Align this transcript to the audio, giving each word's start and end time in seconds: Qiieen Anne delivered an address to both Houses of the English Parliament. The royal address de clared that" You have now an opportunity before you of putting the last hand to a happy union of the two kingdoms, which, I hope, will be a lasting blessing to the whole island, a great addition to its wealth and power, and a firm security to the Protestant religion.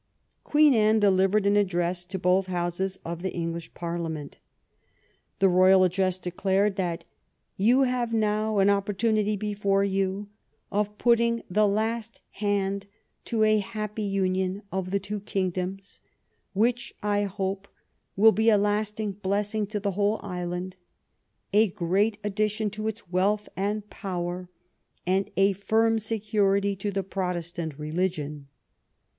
Qiieen 0.43 0.73
Anne 0.73 0.99
delivered 0.99 1.45
an 1.45 1.55
address 1.55 2.03
to 2.05 2.17
both 2.17 2.47
Houses 2.47 2.97
of 3.05 3.21
the 3.21 3.31
English 3.31 3.71
Parliament. 3.75 4.39
The 5.37 5.47
royal 5.47 5.83
address 5.83 6.17
de 6.17 6.31
clared 6.31 6.75
that" 6.77 7.05
You 7.69 7.83
have 7.83 8.11
now 8.11 8.57
an 8.57 8.67
opportunity 8.71 9.35
before 9.37 9.83
you 9.83 10.27
of 10.71 10.97
putting 10.97 11.43
the 11.51 11.67
last 11.67 12.19
hand 12.31 12.87
to 13.25 13.43
a 13.43 13.59
happy 13.59 14.01
union 14.01 14.63
of 14.71 14.89
the 14.89 14.99
two 14.99 15.19
kingdoms, 15.19 15.99
which, 16.53 16.95
I 17.03 17.25
hope, 17.25 17.67
will 18.15 18.31
be 18.31 18.49
a 18.49 18.57
lasting 18.57 19.11
blessing 19.21 19.67
to 19.67 19.79
the 19.79 19.91
whole 19.91 20.19
island, 20.23 20.77
a 21.53 21.69
great 21.69 22.17
addition 22.23 22.71
to 22.71 22.87
its 22.87 23.07
wealth 23.11 23.47
and 23.55 23.87
power, 23.91 24.49
and 25.05 25.29
a 25.37 25.53
firm 25.53 25.99
security 25.99 26.75
to 26.77 26.89
the 26.89 27.03
Protestant 27.03 27.77
religion. 27.77 28.47